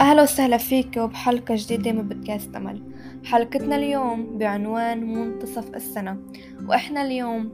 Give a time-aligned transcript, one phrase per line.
[0.00, 2.82] أهلا وسهلا فيك بحلقة جديدة من بودكاست أمل.
[3.24, 6.18] حلقتنا اليوم بعنوان منتصف السنة
[6.68, 7.52] وإحنا اليوم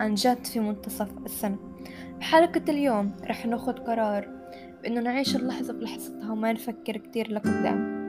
[0.00, 1.58] عن جد في منتصف السنة.
[2.18, 4.28] بحلقة اليوم رح ناخد قرار
[4.82, 8.00] بإنه نعيش اللحظة بلحظتها وما نفكر كتير لقدام.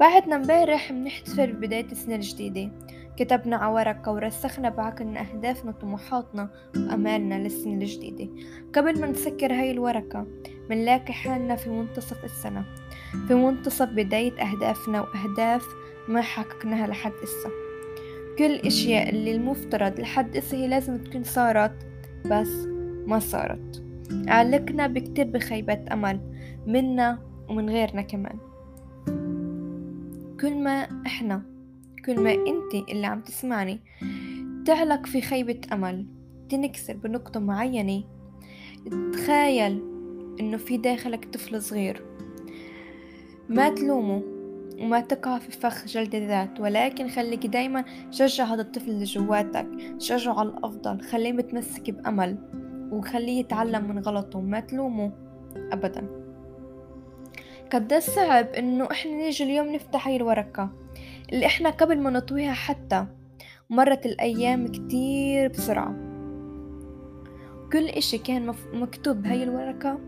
[0.00, 2.72] بعدنا امبارح بنحتفل ببداية السنة الجديدة.
[3.16, 8.28] كتبنا على ورقة ورسخنا بعقلنا أهدافنا وطموحاتنا وأمالنا للسنة الجديدة.
[8.74, 10.26] قبل ما نسكر هاي الورقة
[10.70, 12.64] منلاقي حالنا في منتصف السنة
[13.28, 15.66] في منتصف بداية أهدافنا وأهداف
[16.08, 17.50] ما حققناها لحد إسا.
[18.38, 21.86] كل الأشياء اللي المفترض لحد إسا هي لازم تكون صارت
[22.26, 22.66] بس
[23.06, 23.82] ما صارت.
[24.28, 26.20] علقنا بكتير بخيبة أمل
[26.66, 28.38] منا ومن غيرنا كمان.
[30.40, 31.42] كل ما إحنا
[32.06, 33.80] كل ما أنت اللي عم تسمعني
[34.66, 36.06] تعلق في خيبة أمل
[36.48, 38.04] تنكسر بنقطة معينة
[39.12, 39.99] تخيل
[40.40, 42.02] إنه في داخلك طفل صغير.
[43.48, 44.22] ما تلومه
[44.80, 49.66] وما تقع في فخ جلد الذات ولكن خليك دايما شجع هذا الطفل اللي جواتك
[49.98, 52.38] شجعه على الأفضل خليه متمسك بأمل
[52.92, 55.12] وخليه يتعلم من غلطه ما تلومه
[55.72, 56.06] أبدا.
[57.72, 60.70] قد صعب إنه إحنا نيجي اليوم نفتح هاي الورقة
[61.32, 63.06] اللي إحنا قبل ما نطويها حتى
[63.70, 65.94] مرت الأيام كتير بسرعة.
[67.72, 69.98] كل إشي كان مكتوب بهاي الورقة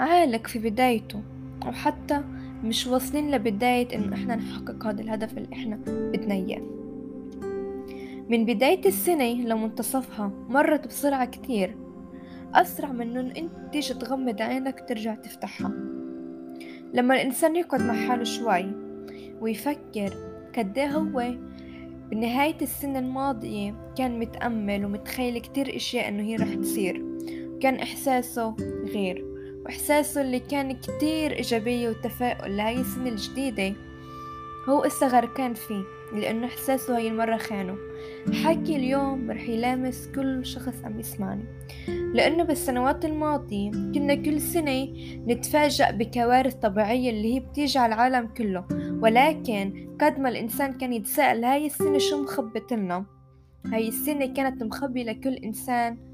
[0.00, 1.22] عالق في بدايته
[1.66, 2.20] أو حتى
[2.64, 6.62] مش واصلين لبداية إنه إحنا نحقق هذا الهدف اللي إحنا بدنا إياه.
[8.28, 11.76] من بداية السنة لمنتصفها مرت بسرعة كتير.
[12.54, 15.72] أسرع من إنه أنت تيجي تغمض عينك وترجع تفتحها.
[16.94, 18.72] لما الإنسان يقعد مع حاله شوي
[19.40, 20.14] ويفكر
[20.58, 21.34] قديه هو
[22.10, 27.04] بنهاية السنة الماضية كان متأمل ومتخيل كتير أشياء إنه هي رح تصير
[27.60, 28.54] كان إحساسه
[28.94, 29.29] غير.
[29.64, 33.74] وإحساسه اللي كان كتير إيجابية وتفاؤل لهاي السنة الجديدة
[34.68, 35.82] هو إسا غرقان فيه
[36.14, 37.76] لأنه إحساسه هاي المرة خانه.
[38.44, 41.44] حكي اليوم رح يلامس كل شخص عم يسمعني.
[41.88, 44.88] لأنه بالسنوات الماضية كنا كل سنة
[45.26, 48.64] نتفاجأ بكوارث طبيعية اللي هي بتيجي على العالم كله.
[49.02, 53.04] ولكن قد ما الإنسان كان يتساءل هاي السنة شو مخبت لنا
[53.66, 56.09] هاي السنة كانت مخبية لكل إنسان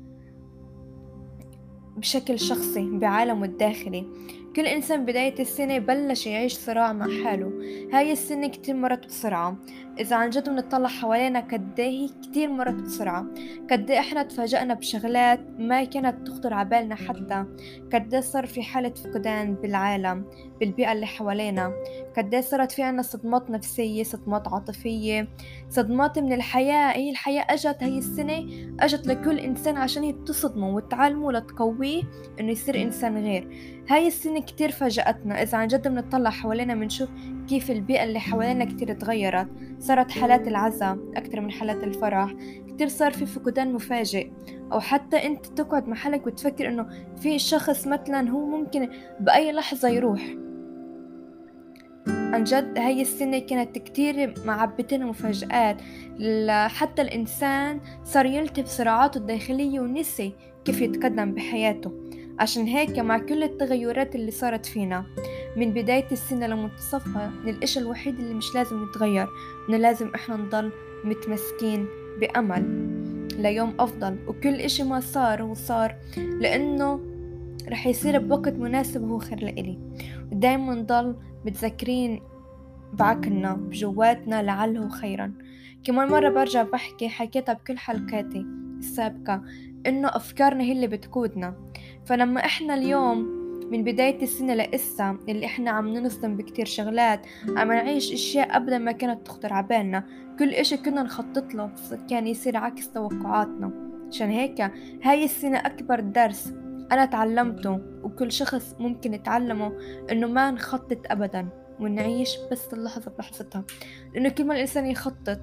[1.97, 4.07] بشكل شخصي بعالمه الداخلي.
[4.57, 7.53] كل إنسان بداية السنة بلش يعيش صراع مع حاله.
[7.93, 9.57] هاي السنة كتير مرت بسرعة
[10.01, 13.27] إذا عن جد بنطلع حوالينا قد هي كتير مرت بسرعة
[13.71, 17.45] قد إحنا تفاجأنا بشغلات ما كانت تخطر عبالنا حتى.
[17.93, 20.25] قد صار في حالة فقدان بالعالم
[20.61, 21.73] بالبيئة اللي حوالينا.
[22.17, 25.29] قد صارت في عنا صدمات نفسية صدمات عاطفية.
[25.71, 28.47] صدمات من الحياة هي الحياة أجت هي السنة
[28.81, 32.03] أجت لكل إنسان عشان تصدمه وتعلمه لتقويه
[32.41, 33.49] إنه يصير إنسان غير.
[33.89, 35.43] هاي السنة كتير فاجأتنا.
[35.43, 37.09] إذا عن جد بنطلع حوالينا بنشوف
[37.49, 39.49] كيف البيئة اللي حوالينا كتير تغيرت.
[39.79, 42.35] صارت حالات العزا أكتر من حالات الفرح.
[42.69, 44.31] كتير صار في فقدان مفاجئ.
[44.73, 46.87] أو حتى أنت تقعد محلك وتفكر إنه
[47.17, 48.89] في شخص مثلا هو ممكن
[49.21, 50.23] بأي لحظة يروح.
[52.09, 55.77] عن جد هاي السنة كانت كتير معبتنا مفاجآت
[56.71, 60.33] حتى الإنسان صار يلتف صراعاته الداخلية ونسي
[60.65, 62.06] كيف يتقدم بحياته.
[62.39, 65.05] عشان هيك مع كل التغيرات اللي صارت فينا
[65.57, 69.29] من بداية السنة لمنتصفها الإشي الوحيد اللي مش لازم يتغير
[69.69, 70.73] إنه لازم إحنا نضل
[71.05, 71.87] متمسكين
[72.21, 72.87] بأمل
[73.39, 74.17] ليوم أفضل.
[74.29, 77.01] وكل إشي ما صار هو صار لأنه
[77.69, 79.79] رح يصير بوقت مناسب هو خير لإلي.
[80.33, 82.23] ودايما نضل متذكرين
[82.93, 85.33] بعقلنا بجواتنا لعله خيرا.
[85.85, 88.47] كمان مرة برجع بحكي حكيتها بكل حلقاتي.
[88.79, 89.43] السابقة
[89.87, 91.55] إنه أفكارنا هي اللي بتقودنا.
[92.05, 93.19] فلما إحنا اليوم
[93.71, 98.93] من بداية السنة لإسا اللي إحنا عم ننصدم بكتير شغلات عم نعيش إشياء أبدا ما
[98.93, 100.05] كانت تخطر عبالنا
[100.39, 101.71] كل إشي كنا نخطط له
[102.11, 103.71] كان يصير عكس توقعاتنا.
[104.09, 104.61] عشان هيك
[105.03, 106.53] هاي السنة أكبر درس
[106.93, 109.73] أنا تعلمته وكل شخص ممكن يتعلمه
[110.13, 111.49] إنه ما نخطط أبدا
[111.81, 113.65] ونعيش بس اللحظة بلحظتها.
[114.15, 115.41] لأنه كل ما الإنسان يخطط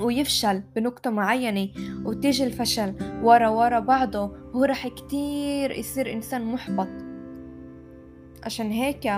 [0.00, 1.68] ويفشل بنقطة معينة
[2.04, 6.88] وتيجي الفشل ورا ورا بعضه هو رح كتير يصير إنسان محبط.
[8.44, 9.12] عشان هيك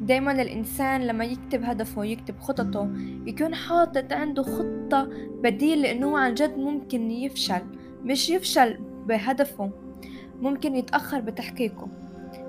[0.00, 2.90] دايما الإنسان لما يكتب هدفه ويكتب خططه
[3.26, 5.08] يكون حاطط عنده خطة
[5.42, 7.62] بديل لأنه عن جد ممكن يفشل.
[8.04, 9.70] مش يفشل بهدفه
[10.40, 11.88] ممكن يتأخر بتحقيقه.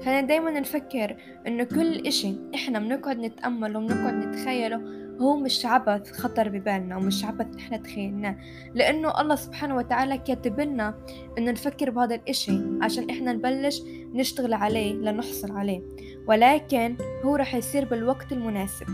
[0.06, 1.16] خلينا دايما نفكر
[1.48, 4.82] إنه كل إشي إحنا بنقعد نتأمله وبنقعد نتخيله
[5.22, 8.36] هو مش عبث خطر ببالنا ومش عبث نحن تخيلناه.
[8.74, 10.96] لأنه الله سبحانه وتعالى كاتب لنا
[11.38, 13.82] إنه نفكر بهذا الإشي عشان إحنا نبلش
[14.14, 15.82] نشتغل عليه لنحصل عليه.
[16.28, 16.96] ولكن
[17.26, 18.88] هو رح يصير بالوقت المناسب.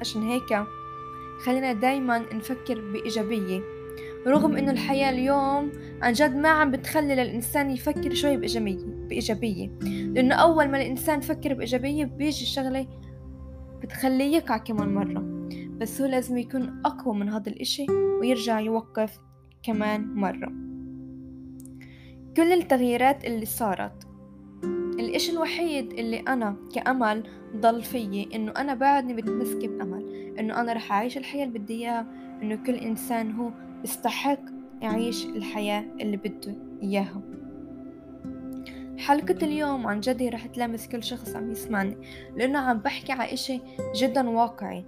[0.00, 0.64] عشان هيك
[1.44, 3.60] خلينا دايما نفكر بإيجابية.
[4.26, 5.72] رغم إنه الحياة اليوم
[6.02, 9.70] عن جد ما عم بتخلي للإنسان يفكر شوي بإيجابية بإيجابية.
[10.14, 12.86] لأنه أول ما الإنسان يفكر بإيجابية بيجي شغلة
[13.82, 15.48] بتخليه يقع كمان مرة.
[15.78, 17.86] بس هو لازم يكون أقوى من هذا الإشي
[18.20, 19.18] ويرجع يوقف
[19.62, 20.52] كمان مرة.
[22.36, 24.08] كل التغييرات اللي صارت.
[24.98, 27.22] الإشي الوحيد اللي أنا كأمل
[27.56, 32.06] ضل فيي إنه أنا بعدني متمسكة بأمل إنه أنا رح أعيش الحياة اللي بدي إياها.
[32.42, 33.50] إنه كل إنسان هو
[33.80, 34.40] بيستحق
[34.82, 37.22] يعيش الحياة اللي بده إياها.
[39.06, 41.96] حلقة اليوم عن جد رح تلامس كل شخص عم يسمعني
[42.36, 43.60] لأنه عم بحكي على إشي
[43.96, 44.84] جدا واقعي.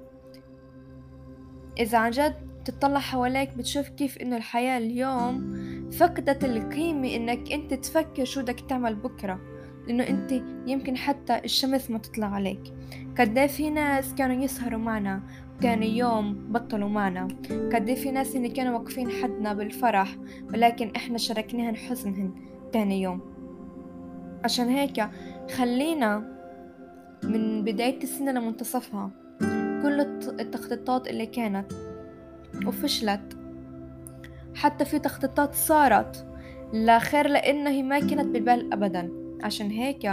[1.79, 2.35] إذا عن جد
[2.65, 5.55] تطلع حواليك بتشوف كيف إنه الحياة اليوم
[5.91, 9.41] فقدت القيمة إنك أنت تفكر شو بدك تعمل بكرة
[9.87, 10.33] لأنه أنت
[10.67, 12.73] يمكن حتى الشمس ما تطلع عليك.
[13.19, 15.23] قد في ناس كانوا يسهروا معنا
[15.63, 17.29] كانوا يوم بطلوا معنا.
[17.75, 20.17] قد في ناس اللي كانوا واقفين حدنا بالفرح
[20.49, 22.35] ولكن إحنا شاركناهن حزنهن
[22.73, 23.34] تاني يوم.
[24.45, 25.09] عشان هيك
[25.57, 26.19] خلينا
[27.23, 29.11] من بداية السنة لمنتصفها.
[29.83, 30.01] كل
[30.41, 31.73] التخطيطات اللي كانت
[32.67, 33.39] وفشلت.
[34.55, 36.27] حتى في تخطيطات صارت.
[36.73, 39.11] لا خير لأنها هي ما كانت بالبال أبدا.
[39.43, 40.07] عشان هيك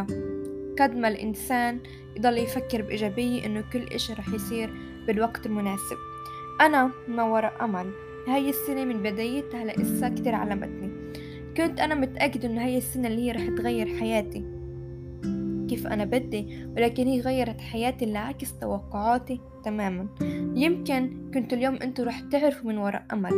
[0.80, 1.80] قد ما الإنسان
[2.18, 4.74] يضل يفكر بإيجابية إنه كل إشي رح يصير
[5.08, 5.98] بالوقت المناسب.
[6.62, 7.92] أنا ما وراء أمل.
[8.28, 10.91] هاي السنة من بدايتها لإسا كتير علمتني.
[11.58, 14.46] كنت أنا متأكدة إنه هاي السنة اللي هي رح تغير حياتي.
[15.70, 20.08] كيف أنا بدي ولكن هي غيرت حياتي لعكس توقعاتي تماما.
[20.56, 23.32] يمكن كنت اليوم أنتوا رح تعرفوا من وراء أمل.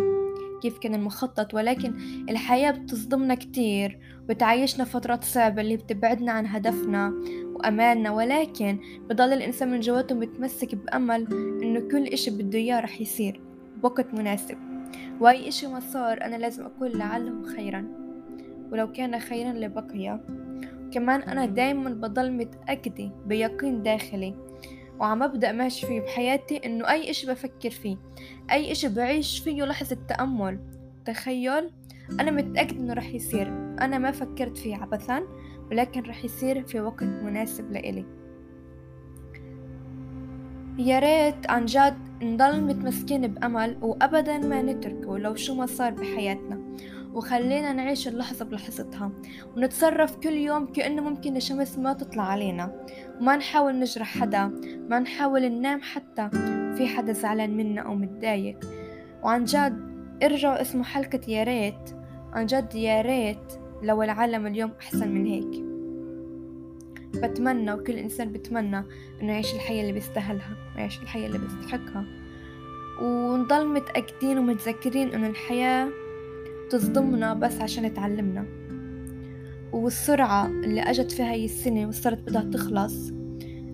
[0.61, 1.93] كيف كان المخطط ولكن
[2.29, 3.99] الحياة بتصدمنا كتير
[4.29, 7.13] وتعيشنا فترات صعبة اللي بتبعدنا عن هدفنا
[7.53, 8.11] وأمالنا.
[8.11, 11.27] ولكن بضل الإنسان من جواته متمسك بأمل
[11.63, 13.41] إنه كل إشي بده إياه رح يصير
[13.81, 14.72] بوقت مناسب.
[15.19, 17.85] وأي إشي ما صار أنا لازم أقول لعله خيرا.
[18.71, 20.19] ولو كان خيرا لبقي
[20.91, 24.35] كمان أنا دايما بضل متأكدة بيقين داخلي.
[24.99, 27.97] وعم أبدأ ماشي فيه بحياتي إنه أي إشي بفكر فيه
[28.51, 30.59] أي إشي بعيش فيه لحظة تأمل.
[31.05, 31.69] تخيل
[32.19, 33.47] أنا متأكد إنه رح يصير.
[33.81, 35.23] أنا ما فكرت فيه عبثا
[35.71, 38.22] ولكن رح يصير في وقت مناسب لإلي.
[40.77, 46.59] يا ريت عن جد نضل متمسكين بأمل وأبدا ما نتركه لو شو ما صار بحياتنا.
[47.13, 49.11] وخلينا نعيش اللحظة بلحظتها
[49.57, 52.85] ونتصرف كل يوم كأنه ممكن الشمس ما تطلع علينا.
[53.19, 54.47] وما نحاول نجرح حدا
[54.89, 56.29] ما نحاول ننام حتى
[56.77, 58.59] في حدا زعلان منا أو متضايق.
[59.23, 59.93] وعن جد
[60.23, 61.89] ارجعوا اسمه حلقة يا ريت.
[62.33, 63.53] عن جد يا ريت
[63.83, 65.72] لو العالم اليوم أحسن من هيك.
[67.25, 68.83] بتمنى وكل إنسان بتمنى
[69.21, 72.05] إنه يعيش الحياة اللي بيستاهلها ويعيش الحياة اللي بيستحقها.
[73.01, 75.89] ونضل متأكدين ومتذكرين إنه الحياة
[76.69, 78.45] تصدمنا بس عشان تعلمنا.
[79.73, 83.11] والسرعة اللي أجت في هاي السنة وصارت بدها تخلص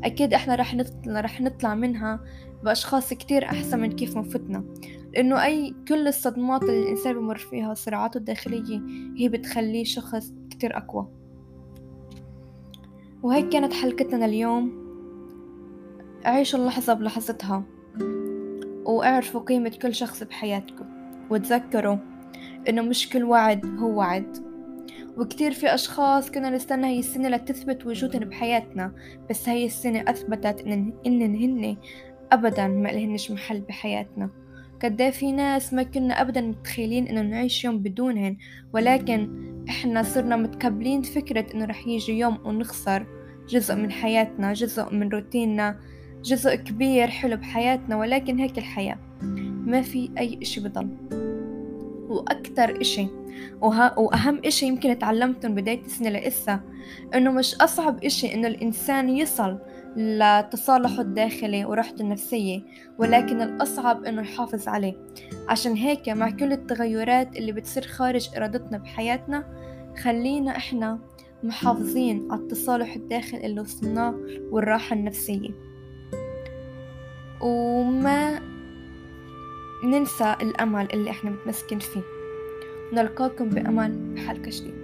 [0.04, 2.20] أكيد إحنا رح نطلع, رح نطلع منها
[2.64, 4.64] بأشخاص كتير أحسن من كيف ما فتنا
[5.14, 8.82] لأنه أي كل الصدمات اللي الإنسان بمر فيها وصراعاته الداخلية
[9.18, 11.19] هي بتخليه شخص كتير أقوى.
[13.24, 14.90] وهيك كانت حلقتنا اليوم.
[16.26, 17.64] عيشوا اللحظة بلحظتها
[18.86, 20.86] واعرفوا قيمة كل شخص بحياتكم
[21.30, 21.98] وتذكروا
[22.70, 24.38] إنه مش كل وعد هو وعد.
[25.18, 28.94] وكتير في أشخاص كنا نستنى هاي السنة لتثبت وجودهم بحياتنا
[29.30, 31.78] بس هاي السنة أثبتت إن إنن هن
[32.32, 34.30] أبدا ما لهنش محل بحياتنا.
[34.84, 38.38] قد في ناس ما كنا أبدا متخيلين إنه نعيش يوم بدونهن
[38.74, 43.06] ولكن إحنا صرنا متقبلين فكرة إنه رح يجي يوم ونخسر
[43.50, 45.80] جزء من حياتنا جزء من روتيننا
[46.24, 48.98] جزء كبير حلو بحياتنا ولكن هيك الحياة.
[49.66, 50.90] ما في أي إشي بضل.
[52.10, 53.08] وأكتر إشي
[53.62, 56.60] وها وأهم إشي يمكن تعلمته من بداية السنة لإسا
[57.16, 59.58] إنه مش أصعب إشي إنه الإنسان يصل
[60.00, 62.62] لتصالحه الداخلي وراحته النفسية
[62.98, 64.94] ولكن الأصعب إنه يحافظ عليه.
[65.50, 69.46] عشان هيك مع كل التغيرات اللي بتصير خارج إرادتنا بحياتنا
[70.04, 71.00] خلينا إحنا
[71.44, 74.16] محافظين على التصالح الداخلي اللي وصلناه
[74.52, 75.50] والراحة النفسية.
[77.42, 78.40] وما
[79.84, 82.02] ننسى الأمل اللي إحنا متمسكين فيه.
[82.94, 84.79] نلقاكم بأمل بحلقة جديدة.